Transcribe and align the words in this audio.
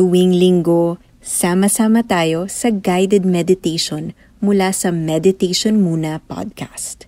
Tuwing 0.00 0.32
linggo, 0.32 0.96
sama-sama 1.20 2.00
tayo 2.00 2.48
sa 2.48 2.72
guided 2.72 3.28
meditation 3.28 4.16
mula 4.40 4.72
sa 4.72 4.88
Meditation 4.88 5.76
Muna 5.76 6.24
podcast. 6.24 7.04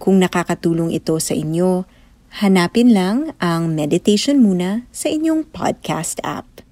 Kung 0.00 0.16
nakakatulong 0.16 0.96
ito 0.96 1.20
sa 1.20 1.36
inyo, 1.36 1.84
hanapin 2.40 2.96
lang 2.96 3.36
ang 3.36 3.76
Meditation 3.76 4.40
Muna 4.40 4.88
sa 4.88 5.12
inyong 5.12 5.52
podcast 5.52 6.24
app. 6.24 6.64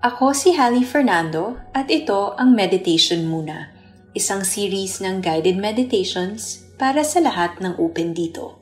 Ako 0.00 0.36
si 0.36 0.52
Hallie 0.52 0.84
Fernando 0.84 1.56
at 1.72 1.88
ito 1.88 2.36
ang 2.36 2.52
Meditation 2.52 3.24
Muna, 3.24 3.69
isang 4.10 4.42
series 4.42 4.98
ng 4.98 5.22
guided 5.22 5.54
meditations 5.54 6.66
para 6.74 7.06
sa 7.06 7.22
lahat 7.22 7.58
ng 7.62 7.78
open 7.78 8.10
dito. 8.10 8.58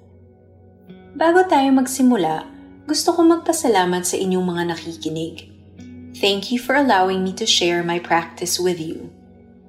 Bago 1.16 1.46
tayo 1.48 1.72
magsimula, 1.72 2.44
gusto 2.84 3.16
ko 3.16 3.24
magpasalamat 3.24 4.04
sa 4.04 4.20
inyong 4.20 4.44
mga 4.44 4.62
nakikinig. 4.76 5.36
Thank 6.18 6.52
you 6.52 6.58
for 6.60 6.76
allowing 6.76 7.24
me 7.24 7.32
to 7.38 7.48
share 7.48 7.80
my 7.80 7.96
practice 7.96 8.60
with 8.60 8.76
you. 8.76 9.08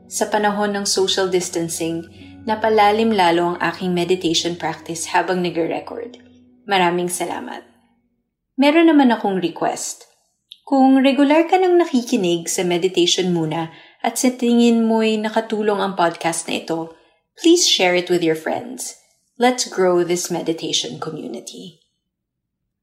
Sa 0.10 0.28
panahon 0.28 0.74
ng 0.76 0.86
social 0.90 1.30
distancing, 1.30 2.10
napalalim 2.44 3.14
lalo 3.14 3.56
ang 3.56 3.58
aking 3.62 3.94
meditation 3.94 4.58
practice 4.58 5.14
habang 5.14 5.46
nagre-record. 5.46 6.18
Maraming 6.66 7.08
salamat. 7.08 7.64
Meron 8.60 8.92
naman 8.92 9.14
akong 9.16 9.40
request– 9.40 10.04
kung 10.70 11.02
regular 11.02 11.50
ka 11.50 11.58
nang 11.58 11.82
nakikinig 11.82 12.46
sa 12.46 12.62
meditation 12.62 13.34
muna 13.34 13.74
at 14.03 14.19
sa 14.19 14.31
tingin 14.31 14.88
mo'y 14.88 15.19
nakatulong 15.19 15.83
ang 15.83 15.94
podcast 15.95 16.47
na 16.47 16.59
ito, 16.59 16.95
please 17.36 17.67
share 17.67 17.95
it 17.95 18.09
with 18.09 18.23
your 18.23 18.36
friends. 18.36 18.95
Let's 19.39 19.67
grow 19.67 20.03
this 20.03 20.31
meditation 20.31 21.00
community. 21.00 21.80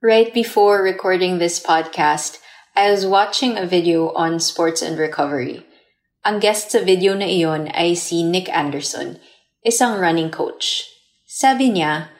Right 0.00 0.33
before 0.33 0.84
recording 0.84 1.39
this 1.39 1.61
podcast, 1.61 2.41
I 2.77 2.92
was 2.92 3.09
watching 3.09 3.56
a 3.56 3.69
video 3.69 4.12
on 4.12 4.41
sports 4.41 4.81
and 4.84 5.00
recovery. 5.00 5.64
Ang 6.25 6.41
guest 6.41 6.72
sa 6.72 6.81
video 6.81 7.17
na 7.17 7.28
iyon 7.28 7.72
ay 7.72 7.97
si 7.97 8.20
Nick 8.25 8.53
Anderson, 8.53 9.20
isang 9.64 9.97
running 9.97 10.28
coach. 10.28 10.84
Sabi 11.25 11.72
niya, 11.72 12.12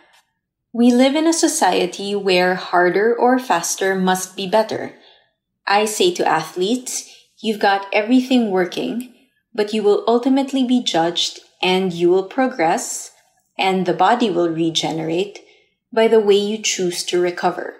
We 0.72 0.92
live 0.92 1.17
in 1.17 1.24
a 1.24 1.36
society 1.36 2.12
where 2.12 2.56
harder 2.56 3.17
or 3.17 3.41
faster 3.41 3.97
must 3.97 4.36
be 4.36 4.48
better– 4.48 4.92
I 5.67 5.84
say 5.84 6.14
to 6.14 6.27
athletes, 6.27 7.11
you've 7.42 7.61
got 7.61 7.87
everything 7.92 8.51
working, 8.51 9.15
but 9.55 9.73
you 9.73 9.83
will 9.83 10.05
ultimately 10.06 10.65
be 10.65 10.83
judged 10.83 11.41
and 11.62 11.92
you 11.92 12.11
will 12.11 12.25
progress 12.25 13.13
and 13.58 13.86
the 13.86 13.95
body 13.95 14.30
will 14.30 14.51
regenerate 14.51 15.41
by 15.92 16.08
the 16.08 16.20
way 16.20 16.36
you 16.36 16.58
choose 16.58 17.02
to 17.05 17.20
recover. 17.20 17.74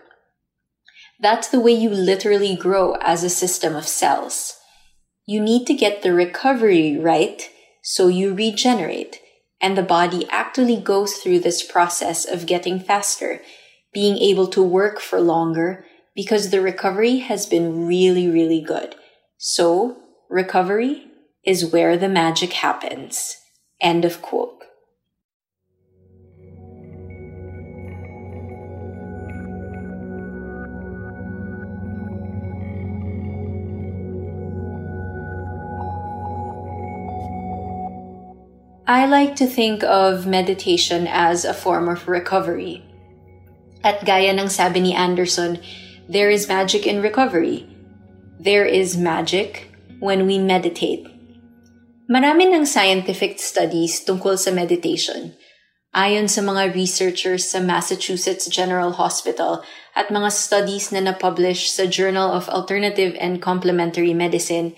That's 1.21 1.49
the 1.49 1.61
way 1.61 1.73
you 1.73 1.91
literally 1.91 2.57
grow 2.57 2.95
as 3.01 3.25
a 3.25 3.31
system 3.31 3.75
of 3.75 3.89
cells. 3.89 4.55
You 5.27 5.41
need 5.41 5.67
to 5.67 5.75
get 5.75 6.03
the 6.03 6.13
recovery 6.13 6.99
right 6.99 7.49
so 7.83 8.09
you 8.09 8.35
regenerate 8.35 9.21
and 9.61 9.77
the 9.77 9.83
body 9.83 10.27
actually 10.31 10.77
goes 10.77 11.15
through 11.15 11.41
this 11.41 11.63
process 11.63 12.25
of 12.25 12.47
getting 12.47 12.79
faster, 12.79 13.41
being 13.93 14.19
able 14.19 14.47
to 14.49 14.63
work 14.63 15.01
for 15.01 15.21
longer 15.21 15.85
because 16.15 16.51
the 16.51 16.61
recovery 16.61 17.19
has 17.19 17.47
been 17.47 17.87
really, 17.87 18.29
really 18.29 18.61
good. 18.61 18.95
So, 19.39 19.99
recovery 20.31 21.07
is 21.45 21.71
where 21.73 21.97
the 21.97 22.09
magic 22.09 22.55
happens. 22.55 23.37
End 23.81 24.05
of 24.05 24.23
quote. 24.23 24.57
I 38.89 39.07
like 39.07 39.37
to 39.37 39.47
think 39.47 39.83
of 39.83 40.27
meditation 40.27 41.07
as 41.09 41.45
a 41.45 41.53
form 41.53 41.89
of 41.89 42.09
recovery. 42.09 42.85
At 43.85 44.05
gaya 44.07 44.33
ng 44.33 44.49
sabi 44.49 44.81
ni 44.81 44.95
Anderson, 44.95 45.61
there 46.09 46.31
is 46.31 46.49
magic 46.49 46.87
in 46.87 47.03
recovery. 47.03 47.76
There 48.37 48.69
is 48.69 49.01
magic 49.01 49.73
when 49.97 50.29
we 50.29 50.37
meditate. 50.37 51.09
Marami 52.05 52.53
ng 52.53 52.69
scientific 52.69 53.41
studies 53.41 54.05
tungkol 54.05 54.37
sa 54.37 54.53
meditation. 54.53 55.33
Ayon 55.97 56.29
sa 56.29 56.45
mga 56.45 56.77
researchers 56.77 57.49
sa 57.49 57.65
Massachusetts 57.65 58.45
General 58.53 58.93
Hospital 59.01 59.65
at 59.97 60.13
mga 60.13 60.29
studies 60.29 60.93
na 60.93 61.01
na-publish 61.01 61.73
sa 61.73 61.89
Journal 61.89 62.29
of 62.29 62.53
Alternative 62.53 63.17
and 63.17 63.41
Complementary 63.41 64.13
Medicine, 64.13 64.77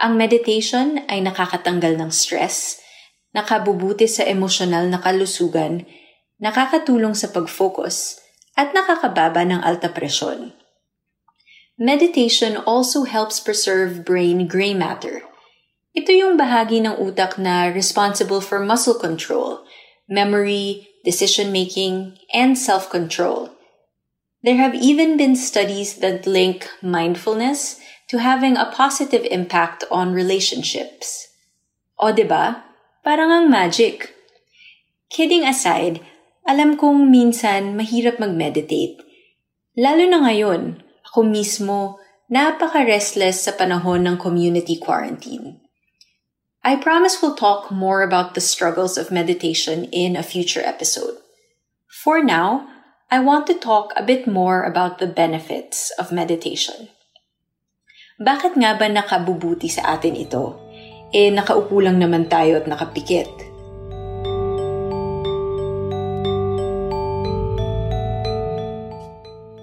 ang 0.00 0.16
meditation 0.16 1.04
ay 1.04 1.20
nakakatanggal 1.20 2.00
ng 2.00 2.08
stress, 2.08 2.80
nakabubuti 3.36 4.08
sa 4.08 4.24
emosyonal 4.24 4.88
na 4.88 4.96
kalusugan, 4.96 5.84
nakakatulong 6.40 7.12
sa 7.12 7.28
pag-focus, 7.28 8.24
at 8.56 8.72
nakakababa 8.72 9.44
ng 9.44 9.60
alta 9.60 9.92
presyon. 9.92 10.56
Meditation 11.74 12.54
also 12.56 13.02
helps 13.02 13.42
preserve 13.42 14.06
brain 14.06 14.46
gray 14.46 14.74
matter. 14.74 15.26
Ito 15.90 16.14
yung 16.14 16.38
bahagi 16.38 16.78
ng 16.86 17.02
utak 17.02 17.34
na 17.34 17.66
responsible 17.66 18.38
for 18.38 18.62
muscle 18.62 18.94
control, 18.94 19.66
memory, 20.06 20.86
decision 21.02 21.50
making, 21.50 22.14
and 22.30 22.54
self 22.54 22.86
control. 22.86 23.50
There 24.46 24.54
have 24.54 24.78
even 24.78 25.18
been 25.18 25.34
studies 25.34 25.98
that 25.98 26.30
link 26.30 26.70
mindfulness 26.78 27.82
to 28.06 28.22
having 28.22 28.54
a 28.54 28.70
positive 28.70 29.26
impact 29.26 29.82
on 29.90 30.14
relationships. 30.14 31.26
O 31.98 32.10
ba? 32.10 32.14
Diba? 32.14 32.46
Parang 33.02 33.34
ang 33.34 33.46
magic. 33.50 34.14
Kidding 35.10 35.42
aside, 35.42 35.98
alam 36.46 36.78
kong 36.78 37.10
minsan 37.10 37.74
mahirap 37.74 38.22
mag-meditate. 38.22 39.02
Lalo 39.74 40.06
na 40.06 40.22
ngayon, 40.22 40.83
ako 41.14 41.30
mismo 41.30 42.02
napaka-restless 42.26 43.46
sa 43.46 43.54
panahon 43.54 44.02
ng 44.02 44.18
community 44.18 44.74
quarantine. 44.74 45.62
I 46.66 46.74
promise 46.74 47.22
we'll 47.22 47.38
talk 47.38 47.70
more 47.70 48.02
about 48.02 48.34
the 48.34 48.42
struggles 48.42 48.98
of 48.98 49.14
meditation 49.14 49.86
in 49.94 50.18
a 50.18 50.26
future 50.26 50.66
episode. 50.66 51.22
For 51.86 52.18
now, 52.18 52.66
I 53.14 53.22
want 53.22 53.46
to 53.46 53.54
talk 53.54 53.94
a 53.94 54.02
bit 54.02 54.26
more 54.26 54.66
about 54.66 54.98
the 54.98 55.06
benefits 55.06 55.94
of 56.02 56.10
meditation. 56.10 56.90
Bakit 58.18 58.58
nga 58.58 58.74
ba 58.74 58.90
nakabubuti 58.90 59.70
sa 59.70 59.94
atin 59.94 60.18
ito? 60.18 60.58
Eh, 61.14 61.30
nakaupo 61.30 61.78
lang 61.78 62.02
naman 62.02 62.26
tayo 62.26 62.58
at 62.58 62.66
nakapikit. 62.66 63.30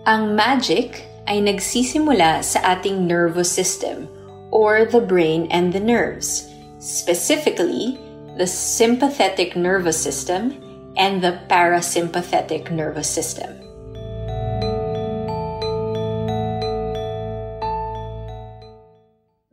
Ang 0.08 0.32
magic 0.40 1.11
ay 1.28 1.42
nagsisimula 1.42 2.44
sa 2.44 2.60
ating 2.78 3.06
nervous 3.06 3.52
system 3.52 4.10
or 4.52 4.86
the 4.86 5.02
brain 5.02 5.48
and 5.52 5.72
the 5.72 5.80
nerves, 5.80 6.50
specifically 6.80 8.00
the 8.38 8.48
sympathetic 8.48 9.56
nervous 9.56 10.00
system 10.00 10.58
and 10.98 11.22
the 11.22 11.40
parasympathetic 11.48 12.72
nervous 12.72 13.10
system. 13.10 13.58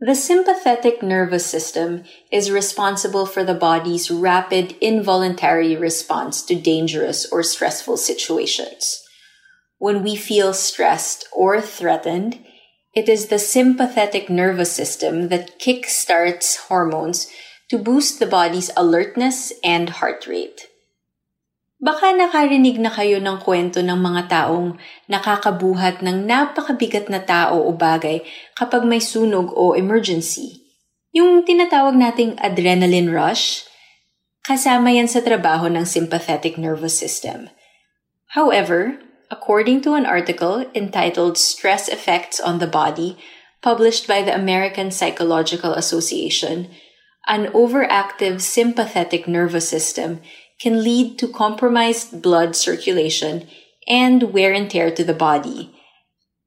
The 0.01 0.15
sympathetic 0.15 1.03
nervous 1.03 1.45
system 1.45 2.03
is 2.31 2.49
responsible 2.49 3.25
for 3.27 3.43
the 3.43 3.53
body's 3.53 4.09
rapid 4.09 4.73
involuntary 4.81 5.75
response 5.75 6.41
to 6.49 6.55
dangerous 6.55 7.29
or 7.29 7.43
stressful 7.43 7.97
situations 7.97 9.05
when 9.79 10.03
we 10.03 10.15
feel 10.15 10.53
stressed 10.53 11.25
or 11.31 11.59
threatened, 11.63 12.37
it 12.93 13.07
is 13.07 13.27
the 13.27 13.39
sympathetic 13.39 14.29
nervous 14.29 14.71
system 14.71 15.31
that 15.31 15.57
kickstarts 15.59 16.67
hormones 16.67 17.31
to 17.71 17.79
boost 17.79 18.19
the 18.19 18.27
body's 18.27 18.69
alertness 18.75 19.55
and 19.63 20.03
heart 20.03 20.27
rate. 20.27 20.67
Baka 21.79 22.11
nakarinig 22.11 22.75
na 22.75 22.91
kayo 22.91 23.23
ng 23.23 23.39
kwento 23.39 23.79
ng 23.79 23.95
mga 23.95 24.27
taong 24.27 24.75
nakakabuhat 25.07 26.03
ng 26.03 26.27
napakabigat 26.27 27.07
na 27.07 27.23
tao 27.23 27.63
o 27.63 27.71
bagay 27.71 28.19
kapag 28.51 28.83
may 28.83 28.99
sunog 28.99 29.55
o 29.55 29.79
emergency. 29.79 30.59
Yung 31.15 31.47
tinatawag 31.47 31.95
nating 31.95 32.35
adrenaline 32.43 33.07
rush, 33.07 33.63
kasama 34.43 34.91
yan 34.91 35.07
sa 35.07 35.23
trabaho 35.23 35.71
ng 35.71 35.87
sympathetic 35.87 36.59
nervous 36.59 36.99
system. 36.99 37.47
However, 38.35 38.99
according 39.31 39.81
to 39.81 39.93
an 39.93 40.05
article 40.05 40.65
entitled 40.73 41.37
Stress 41.37 41.87
Effects 41.87 42.39
on 42.39 42.59
the 42.59 42.67
Body, 42.67 43.17
published 43.61 44.07
by 44.07 44.21
the 44.21 44.33
American 44.33 44.91
Psychological 44.91 45.73
Association, 45.73 46.69
an 47.27 47.47
overactive 47.53 48.41
sympathetic 48.41 49.27
nervous 49.27 49.69
system 49.69 50.21
can 50.59 50.83
lead 50.83 51.17
to 51.19 51.27
compromised 51.27 52.21
blood 52.21 52.55
circulation 52.55 53.47
and 53.87 54.33
wear 54.33 54.51
and 54.51 54.69
tear 54.69 54.91
to 54.91 55.03
the 55.03 55.13
body. 55.13 55.71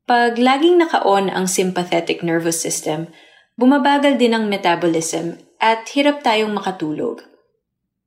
Pag 0.07 0.37
laging 0.37 0.83
naka-on 0.83 1.31
ang 1.31 1.47
sympathetic 1.47 2.23
nervous 2.23 2.61
system, 2.61 3.09
bumabagal 3.57 4.19
din 4.19 4.35
ang 4.35 4.51
metabolism 4.51 5.39
at 5.63 5.87
hirap 5.95 6.27
tayong 6.27 6.53
makatulog. 6.53 7.23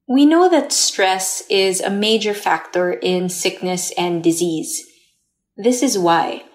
We 0.05 0.29
know 0.29 0.45
that 0.53 0.69
stress 0.69 1.41
is 1.49 1.81
a 1.81 1.89
major 1.89 2.37
factor 2.37 2.93
in 2.93 3.25
sickness 3.25 3.89
and 3.97 4.21
disease. 4.21 4.85
This 5.57 5.81
is 5.81 5.97
why. 5.97 6.45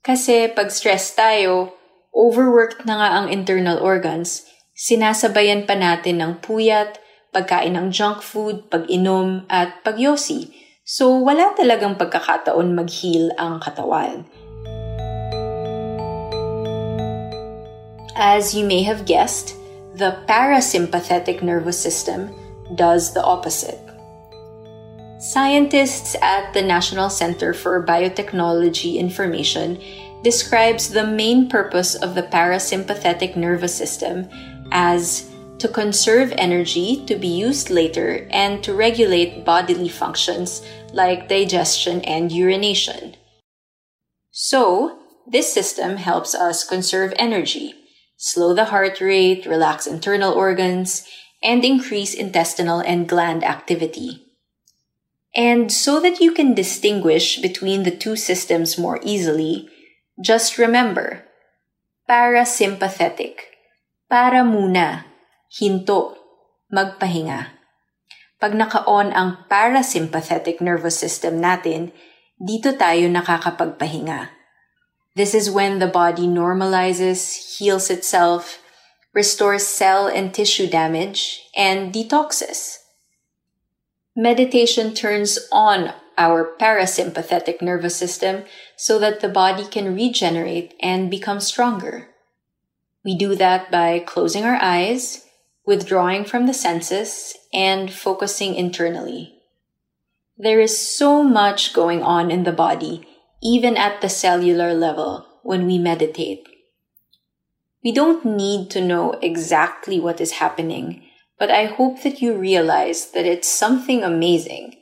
Kasi 0.00 0.48
pag 0.48 0.72
stress 0.72 1.12
tayo, 1.12 1.76
overworked 2.16 2.88
na 2.88 2.96
nga 2.96 3.08
ang 3.20 3.26
internal 3.28 3.76
organs, 3.76 4.48
sinasabayan 4.72 5.68
pa 5.68 5.76
natin 5.76 6.24
ng 6.24 6.40
puyat, 6.40 6.96
pagkain 7.28 7.76
ng 7.76 7.92
junk 7.92 8.24
food, 8.24 8.72
pag-inom, 8.72 9.44
at 9.52 9.84
pagyosi. 9.84 10.48
So, 10.80 11.12
wala 11.20 11.52
talagang 11.60 12.00
pagkakataon 12.00 12.72
mag-heal 12.72 13.36
ang 13.36 13.60
katawan. 13.60 14.24
As 18.16 18.56
you 18.56 18.64
may 18.64 18.80
have 18.88 19.04
guessed, 19.04 19.52
the 19.92 20.24
parasympathetic 20.24 21.44
nervous 21.44 21.76
system 21.76 22.32
does 22.74 23.14
the 23.14 23.22
opposite. 23.22 23.80
Scientists 25.20 26.14
at 26.22 26.52
the 26.54 26.62
National 26.62 27.10
Center 27.10 27.52
for 27.52 27.84
Biotechnology 27.84 28.96
Information 28.96 29.82
describes 30.22 30.90
the 30.90 31.06
main 31.06 31.48
purpose 31.48 31.94
of 31.94 32.14
the 32.14 32.22
parasympathetic 32.22 33.36
nervous 33.36 33.74
system 33.74 34.28
as 34.70 35.28
to 35.58 35.68
conserve 35.68 36.32
energy 36.38 37.04
to 37.06 37.16
be 37.16 37.26
used 37.26 37.68
later, 37.70 38.28
and 38.30 38.62
to 38.62 38.74
regulate 38.74 39.44
bodily 39.44 39.88
functions 39.88 40.62
like 40.92 41.28
digestion 41.28 42.00
and 42.02 42.30
urination. 42.30 43.16
So, 44.30 44.98
this 45.26 45.52
system 45.52 45.96
helps 45.96 46.34
us 46.34 46.64
conserve 46.64 47.12
energy, 47.16 47.74
slow 48.16 48.54
the 48.54 48.66
heart 48.66 49.00
rate, 49.00 49.46
relax 49.46 49.86
internal 49.86 50.32
organs, 50.32 51.06
and 51.42 51.64
increase 51.64 52.14
intestinal 52.14 52.80
and 52.80 53.08
gland 53.08 53.44
activity. 53.44 54.26
And 55.36 55.70
so 55.70 56.00
that 56.00 56.18
you 56.18 56.32
can 56.32 56.54
distinguish 56.54 57.38
between 57.38 57.84
the 57.84 57.94
two 57.94 58.16
systems 58.16 58.78
more 58.78 58.98
easily, 59.02 59.68
just 60.18 60.58
remember 60.58 61.24
parasympathetic, 62.08 63.52
para 64.08 64.40
muna, 64.40 65.04
hinto, 65.52 66.16
magpahinga. 66.72 67.52
Pag 68.40 68.56
naka-on 68.56 69.12
ang 69.12 69.44
parasympathetic 69.46 70.64
nervous 70.64 70.96
system 70.96 71.36
natin, 71.36 71.92
dito 72.40 72.72
tayo 72.72 73.10
nakakapagpahinga. 73.12 74.32
This 75.18 75.34
is 75.34 75.52
when 75.52 75.82
the 75.82 75.90
body 75.90 76.24
normalizes, 76.24 77.58
heals 77.58 77.90
itself, 77.90 78.62
restores 79.18 79.66
cell 79.66 80.06
and 80.06 80.32
tissue 80.32 80.68
damage, 80.68 81.42
and 81.56 81.92
detoxes. 81.92 82.78
Meditation 84.14 84.94
turns 84.94 85.40
on 85.50 85.92
our 86.16 86.54
parasympathetic 86.60 87.60
nervous 87.60 87.96
system 87.96 88.44
so 88.76 88.96
that 89.00 89.18
the 89.18 89.28
body 89.28 89.64
can 89.64 89.92
regenerate 89.92 90.72
and 90.80 91.10
become 91.10 91.40
stronger. 91.40 92.06
We 93.04 93.18
do 93.18 93.34
that 93.34 93.72
by 93.72 93.98
closing 93.98 94.44
our 94.44 94.58
eyes, 94.62 95.26
withdrawing 95.66 96.24
from 96.24 96.46
the 96.46 96.54
senses, 96.54 97.34
and 97.52 97.92
focusing 97.92 98.54
internally. 98.54 99.34
There 100.36 100.60
is 100.60 100.78
so 100.78 101.24
much 101.24 101.72
going 101.72 102.04
on 102.04 102.30
in 102.30 102.44
the 102.44 102.52
body, 102.52 103.08
even 103.42 103.76
at 103.76 104.00
the 104.00 104.08
cellular 104.08 104.74
level, 104.74 105.26
when 105.42 105.66
we 105.66 105.76
meditate. 105.76 106.46
We 107.84 107.92
don't 107.92 108.24
need 108.24 108.70
to 108.70 108.80
know 108.80 109.12
exactly 109.22 110.00
what 110.00 110.20
is 110.20 110.32
happening, 110.32 111.04
but 111.38 111.50
I 111.50 111.66
hope 111.66 112.02
that 112.02 112.20
you 112.20 112.36
realize 112.36 113.12
that 113.12 113.24
it's 113.24 113.48
something 113.48 114.02
amazing. 114.02 114.74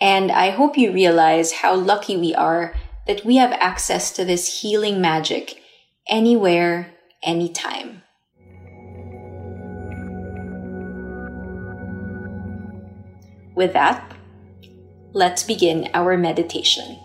And 0.00 0.30
I 0.30 0.50
hope 0.50 0.78
you 0.78 0.92
realize 0.92 1.52
how 1.52 1.74
lucky 1.74 2.16
we 2.16 2.34
are 2.34 2.74
that 3.06 3.24
we 3.24 3.36
have 3.36 3.52
access 3.52 4.12
to 4.12 4.24
this 4.24 4.60
healing 4.60 5.00
magic 5.00 5.60
anywhere, 6.08 6.94
anytime. 7.22 8.02
With 13.56 13.72
that, 13.72 14.16
let's 15.12 15.42
begin 15.42 15.88
our 15.94 16.16
meditation. 16.16 16.98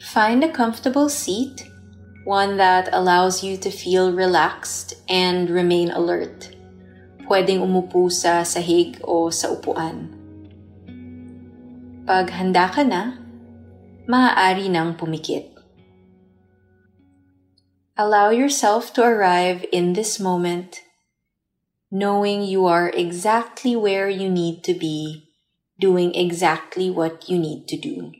Find 0.00 0.42
a 0.42 0.48
comfortable 0.48 1.08
seat, 1.08 1.69
one 2.30 2.62
that 2.62 2.86
allows 2.94 3.42
you 3.42 3.58
to 3.58 3.74
feel 3.74 4.14
relaxed 4.14 4.94
and 5.10 5.50
remain 5.50 5.90
alert. 5.90 6.54
Pwedeng 7.26 7.66
umupo 7.66 8.06
sa 8.06 8.46
sahig 8.46 9.02
o 9.02 9.34
sa 9.34 9.50
upuan. 9.50 10.14
Pag 12.06 12.30
handa 12.30 12.70
ka 12.70 12.86
na, 12.86 13.18
maaari 14.06 14.70
nang 14.70 14.94
pumikit. 14.94 15.50
Allow 17.98 18.30
yourself 18.30 18.94
to 18.94 19.02
arrive 19.02 19.66
in 19.74 19.98
this 19.98 20.22
moment 20.22 20.86
knowing 21.90 22.46
you 22.46 22.70
are 22.70 22.94
exactly 22.94 23.74
where 23.74 24.06
you 24.06 24.30
need 24.30 24.62
to 24.62 24.72
be, 24.72 25.26
doing 25.82 26.14
exactly 26.14 26.86
what 26.86 27.26
you 27.26 27.34
need 27.34 27.66
to 27.66 27.74
do. 27.74 28.14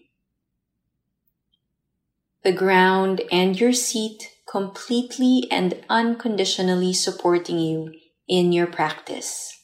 The 2.42 2.52
ground 2.52 3.22
and 3.30 3.58
your 3.60 3.72
seat 3.72 4.30
completely 4.50 5.46
and 5.50 5.84
unconditionally 5.88 6.92
supporting 6.92 7.58
you 7.58 7.94
in 8.28 8.52
your 8.52 8.66
practice. 8.66 9.62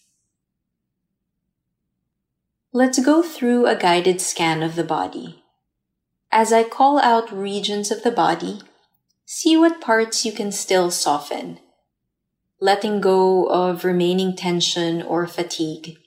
Let's 2.72 2.98
go 2.98 3.22
through 3.22 3.66
a 3.66 3.76
guided 3.76 4.20
scan 4.20 4.62
of 4.62 4.76
the 4.76 4.84
body. 4.84 5.42
As 6.30 6.52
I 6.52 6.64
call 6.64 6.98
out 7.00 7.32
regions 7.32 7.90
of 7.90 8.02
the 8.02 8.10
body, 8.10 8.60
see 9.24 9.56
what 9.56 9.80
parts 9.80 10.26
you 10.26 10.32
can 10.32 10.52
still 10.52 10.90
soften 10.90 11.60
letting 12.60 13.00
go 13.00 13.44
of 13.46 13.84
remaining 13.84 14.34
tension 14.34 15.02
or 15.02 15.26
fatigue. 15.26 15.98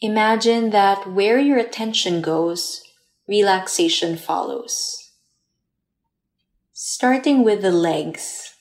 Imagine 0.00 0.70
that 0.70 1.10
where 1.10 1.38
your 1.38 1.58
attention 1.58 2.20
goes, 2.20 2.82
relaxation 3.26 4.16
follows. 4.16 5.05
Starting 6.78 7.42
with 7.42 7.62
the 7.62 7.72
legs. 7.72 8.52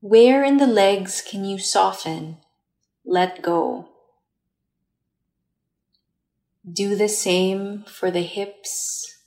Where 0.00 0.42
in 0.42 0.56
the 0.56 0.66
legs 0.66 1.22
can 1.22 1.44
you 1.44 1.60
soften, 1.60 2.38
let 3.04 3.40
go? 3.40 3.88
Do 6.68 6.96
the 6.96 7.08
same 7.08 7.84
for 7.84 8.10
the 8.10 8.22
hips 8.22 9.22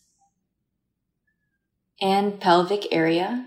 and 2.01 2.41
pelvic 2.41 2.89
area 2.91 3.45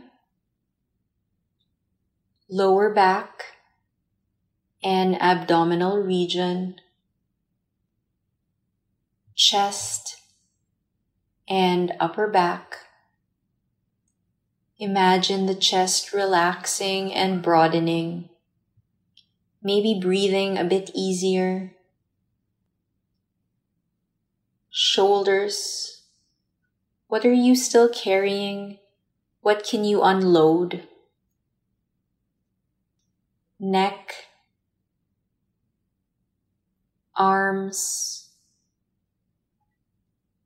lower 2.49 2.95
back 2.95 3.43
and 4.83 5.21
abdominal 5.21 5.99
region, 5.99 6.77
chest 9.35 10.17
and 11.47 11.93
upper 12.01 12.27
back. 12.27 12.88
Imagine 14.79 15.47
the 15.47 15.55
chest 15.55 16.13
relaxing 16.13 17.13
and 17.13 17.43
broadening, 17.43 18.29
maybe 19.63 19.99
breathing 20.01 20.57
a 20.57 20.65
bit 20.65 20.91
easier. 20.95 21.73
shoulders. 24.81 26.03
What 27.09 27.25
are 27.25 27.33
you 27.33 27.57
still 27.57 27.89
carrying? 27.89 28.79
What 29.41 29.67
can 29.69 29.83
you 29.85 30.03
unload? 30.03 30.87
Neck, 33.59 34.15
arms, 37.17 38.29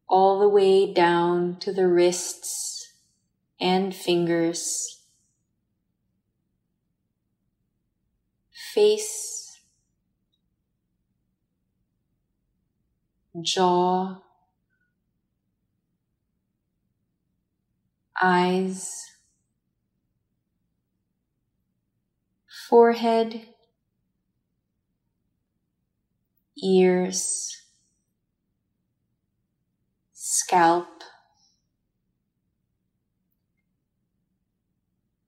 all 0.09 0.41
the 0.41 0.49
way 0.49 0.91
down 0.91 1.57
to 1.61 1.75
the 1.75 1.87
wrists 1.87 2.72
and 3.63 3.95
fingers, 3.95 5.01
face, 8.75 9.61
jaw, 13.43 14.23
eyes, 18.23 18.89
forehead, 22.69 23.43
ears, 26.63 27.63
scalp, 30.15 31.02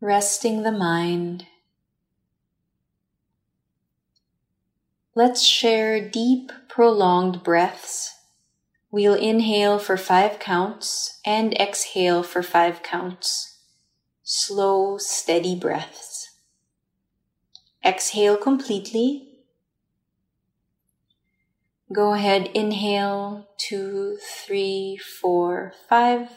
resting 0.04 0.62
the 0.62 0.72
mind. 0.72 1.46
Let's 5.14 5.42
share 5.42 6.08
deep, 6.08 6.52
prolonged 6.68 7.42
breaths 7.42 8.14
We'll 8.94 9.14
inhale 9.14 9.80
for 9.80 9.96
five 9.96 10.38
counts 10.38 11.18
and 11.26 11.52
exhale 11.54 12.22
for 12.22 12.44
five 12.44 12.80
counts. 12.84 13.58
Slow, 14.22 14.98
steady 14.98 15.56
breaths. 15.56 16.30
Exhale 17.84 18.36
completely. 18.36 19.40
Go 21.92 22.12
ahead, 22.12 22.52
inhale, 22.54 23.48
two, 23.58 24.16
three, 24.46 24.96
four, 24.96 25.72
five. 25.88 26.30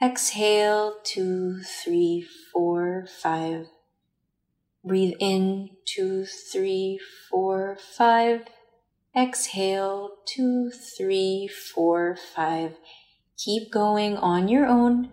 Exhale, 0.00 0.94
two, 1.02 1.62
three, 1.64 2.24
four, 2.52 2.79
five. 3.06 3.66
Breathe 4.84 5.14
in, 5.20 5.70
two, 5.84 6.24
three, 6.24 6.98
four, 7.30 7.76
five. 7.96 8.46
Exhale, 9.16 10.10
two, 10.26 10.70
three, 10.70 11.48
four, 11.48 12.16
five. 12.34 12.76
Keep 13.36 13.72
going 13.72 14.16
on 14.16 14.48
your 14.48 14.66
own, 14.66 15.10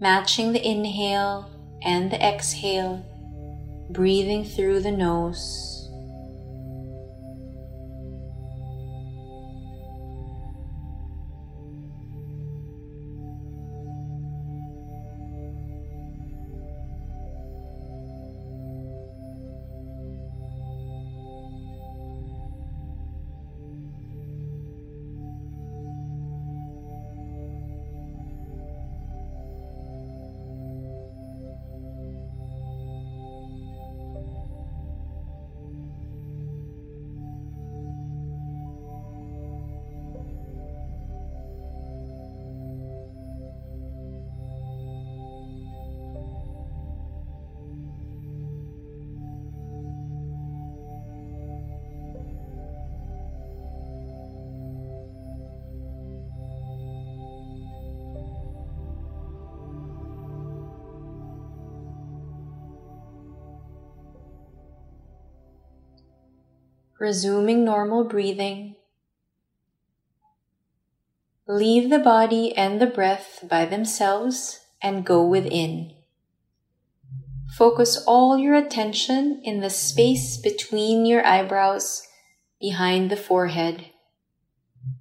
matching 0.00 0.52
the 0.52 0.66
inhale 0.66 1.48
and 1.82 2.10
the 2.10 2.20
exhale, 2.22 3.04
breathing 3.90 4.44
through 4.44 4.80
the 4.80 4.90
nose. 4.90 5.77
Resuming 66.98 67.64
normal 67.64 68.04
breathing. 68.04 68.74
Leave 71.46 71.90
the 71.90 71.98
body 71.98 72.54
and 72.56 72.80
the 72.80 72.86
breath 72.86 73.40
by 73.48 73.64
themselves 73.64 74.60
and 74.82 75.06
go 75.06 75.24
within. 75.24 75.92
Focus 77.56 78.02
all 78.06 78.36
your 78.36 78.54
attention 78.54 79.40
in 79.44 79.60
the 79.60 79.70
space 79.70 80.36
between 80.36 81.06
your 81.06 81.26
eyebrows, 81.26 82.06
behind 82.60 83.10
the 83.10 83.16
forehead. 83.16 83.86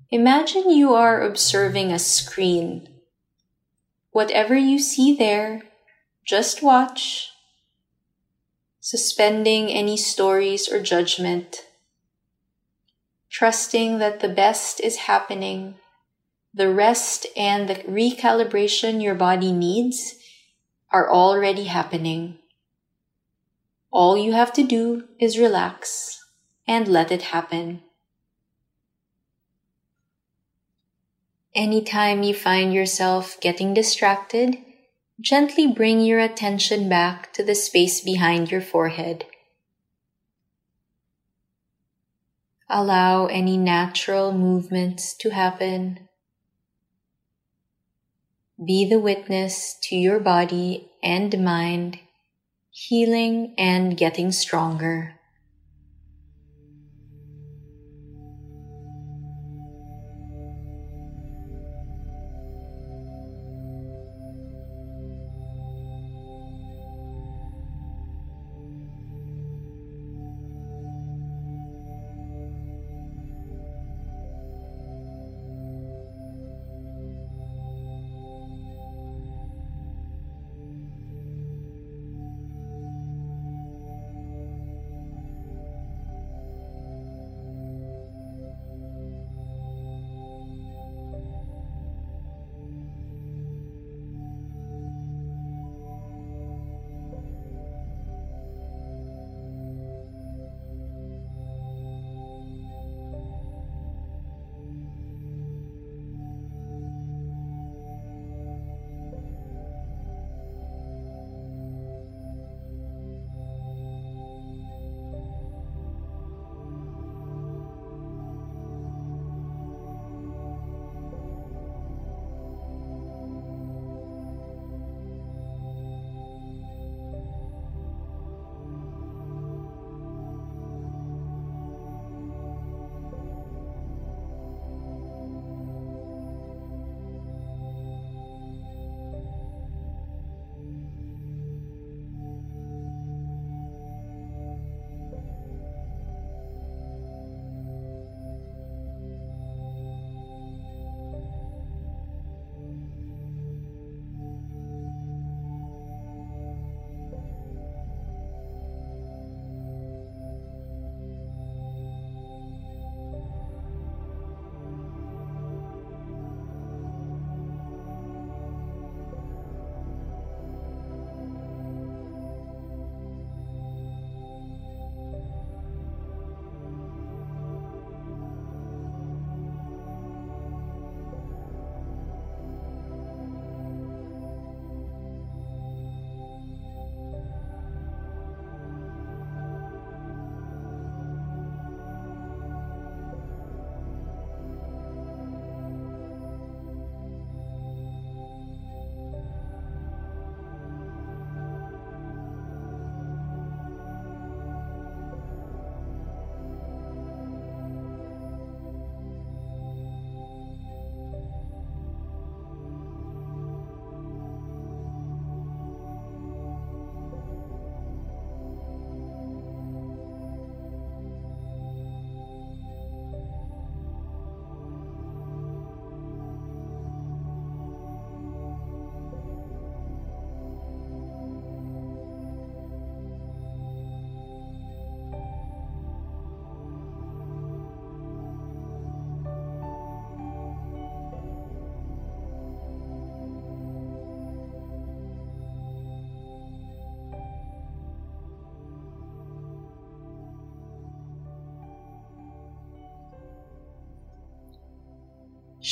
Imagine 0.09 0.71
you 0.71 0.93
are 0.93 1.21
observing 1.21 1.91
a 1.91 1.99
screen. 1.99 2.87
Whatever 4.11 4.55
you 4.55 4.79
see 4.79 5.15
there, 5.15 5.63
just 6.25 6.63
watch, 6.63 7.29
suspending 8.79 9.69
any 9.69 9.97
stories 9.97 10.71
or 10.71 10.81
judgment 10.81 11.66
trusting 13.37 13.99
that 13.99 14.19
the 14.19 14.27
best 14.27 14.79
is 14.79 15.05
happening. 15.05 15.75
The 16.55 16.73
rest 16.73 17.27
and 17.37 17.69
the 17.69 17.75
recalibration 17.75 19.03
your 19.03 19.13
body 19.13 19.51
needs 19.51 20.15
are 20.91 21.07
already 21.07 21.65
happening. 21.65 22.39
All 23.91 24.17
you 24.17 24.33
have 24.33 24.51
to 24.53 24.63
do 24.63 25.03
is 25.19 25.37
relax 25.37 26.17
and 26.67 26.87
let 26.87 27.11
it 27.11 27.29
happen. 27.29 27.83
Anytime 31.53 32.23
you 32.23 32.33
find 32.33 32.73
yourself 32.73 33.39
getting 33.39 33.75
distracted, 33.75 34.57
gently 35.21 35.67
bring 35.67 35.99
your 35.99 36.19
attention 36.19 36.89
back 36.89 37.33
to 37.33 37.43
the 37.43 37.53
space 37.53 38.01
behind 38.01 38.49
your 38.49 38.61
forehead 38.61 39.27
Allow 42.69 43.27
any 43.27 43.57
natural 43.57 44.33
movements 44.33 45.13
to 45.17 45.29
happen. 45.29 46.09
Be 48.63 48.87
the 48.87 48.99
witness 48.99 49.77
to 49.83 49.95
your 49.95 50.19
body 50.19 50.89
and 51.01 51.43
mind 51.43 51.99
healing 52.71 53.55
and 53.57 53.97
getting 53.97 54.31
stronger. 54.31 55.16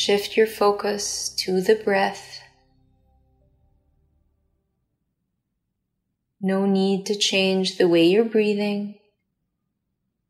Shift 0.06 0.38
your 0.38 0.46
focus 0.46 1.30
to 1.30 1.62
the 1.62 1.74
breath. 1.74 2.40
No 6.40 6.68
need 6.68 7.08
to 7.08 7.16
change 7.16 7.80
the 7.80 7.88
way 7.88 8.06
you're 8.06 8.24
breathing. 8.24 9.00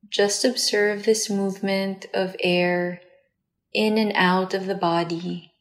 Just 0.09 0.45
observe 0.45 1.03
this 1.03 1.29
movement 1.29 2.05
of 2.13 2.37
air 2.39 3.01
in 3.73 3.97
and 3.97 4.13
out 4.15 4.53
of 4.53 4.65
the 4.65 4.75
body, 4.75 5.51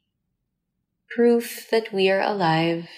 proof 1.11 1.67
that 1.73 1.93
we 1.93 2.09
are 2.09 2.23
alive. 2.23 2.89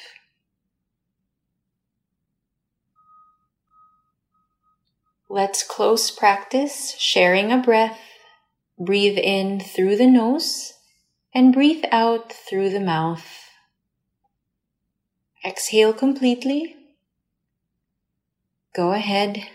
Let's 5.31 5.63
close 5.63 6.11
practice 6.11 6.95
sharing 6.99 7.51
a 7.51 7.57
breath. 7.57 8.01
Breathe 8.79 9.17
in 9.17 9.61
through 9.61 9.97
the 9.97 10.11
nose 10.11 10.75
and 11.37 11.53
breathe 11.53 11.85
out 11.93 12.33
through 12.33 12.71
the 12.71 12.81
mouth. 12.81 13.51
Exhale 15.45 15.93
completely. 15.93 16.75
Go 18.75 18.93
ahead 18.93 19.47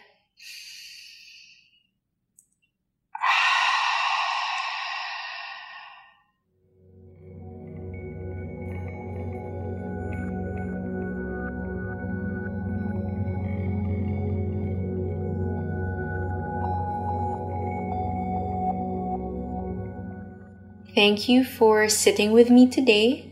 Thank 20.93 21.29
you 21.29 21.45
for 21.45 21.87
sitting 21.87 22.33
with 22.33 22.49
me 22.49 22.67
today. 22.67 23.31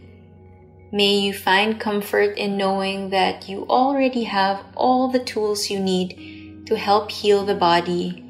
May 0.94 1.20
you 1.20 1.34
find 1.34 1.78
comfort 1.78 2.38
in 2.38 2.56
knowing 2.56 3.10
that 3.10 3.50
you 3.50 3.68
already 3.68 4.24
have 4.24 4.64
all 4.78 5.12
the 5.12 5.20
tools 5.20 5.70
you 5.70 5.78
need 5.78 6.64
to 6.68 6.78
help 6.78 7.12
heal 7.12 7.44
the 7.44 7.60
body, 7.60 8.24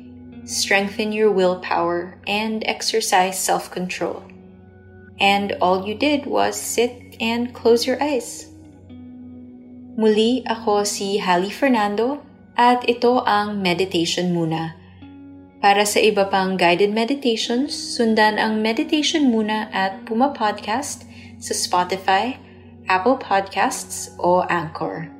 strengthen 0.45 1.11
your 1.11 1.29
willpower, 1.29 2.17
and 2.25 2.63
exercise 2.65 3.37
self 3.37 3.69
control. 3.69 4.23
And 5.19 5.53
all 5.61 5.85
you 5.85 5.93
did 5.93 6.25
was 6.25 6.59
sit 6.59 7.15
and 7.21 7.53
close 7.53 7.85
your 7.85 8.01
eyes. 8.01 8.49
Muli 9.93 10.41
ako 10.49 10.89
si 10.89 11.21
Hallie 11.21 11.53
Fernando 11.53 12.25
at 12.57 12.81
ito 12.89 13.21
ang 13.29 13.61
Meditation 13.61 14.33
Muna 14.33 14.78
Para 15.59 15.83
sa 15.83 15.99
iba 15.99 16.23
pang 16.31 16.55
guided 16.55 16.95
meditations, 16.95 17.75
sundan 17.75 18.39
ang 18.39 18.63
meditation 18.63 19.27
muna 19.27 19.67
at 19.75 20.07
Puma 20.07 20.31
Podcast 20.31 21.03
sa 21.35 21.51
Spotify, 21.51 22.39
Apple 22.87 23.19
Podcasts 23.19 24.15
o 24.15 24.47
Anchor. 24.47 25.18